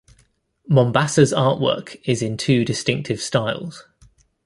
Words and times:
Mombassa's 0.67 1.31
artwork 1.31 1.95
is 2.05 2.23
in 2.23 2.35
two 2.35 2.65
distinctive 2.65 3.21
styles. 3.21 3.85